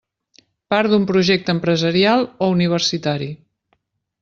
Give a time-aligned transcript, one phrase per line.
[0.73, 3.31] Part d'un projecte empresarial o universitari.